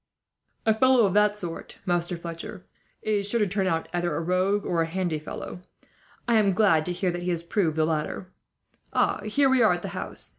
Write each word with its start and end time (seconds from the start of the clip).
"A 0.65 0.73
fellow 0.73 1.05
of 1.05 1.13
that 1.13 1.37
sort, 1.37 1.77
Master 1.85 2.17
Fletcher, 2.17 2.65
is 3.03 3.29
sure 3.29 3.39
to 3.39 3.45
turn 3.45 3.67
out 3.67 3.87
either 3.93 4.15
a 4.15 4.19
rogue 4.23 4.65
or 4.65 4.81
a 4.81 4.87
handy 4.87 5.19
fellow. 5.19 5.61
I 6.27 6.37
am 6.39 6.53
glad 6.53 6.87
to 6.87 6.91
hear 6.91 7.11
that 7.11 7.21
he 7.21 7.29
has 7.29 7.43
proved 7.43 7.75
the 7.75 7.85
latter. 7.85 8.31
"Here 9.23 9.47
we 9.47 9.61
are 9.61 9.73
at 9.73 9.83
the 9.83 9.89
house. 9.89 10.29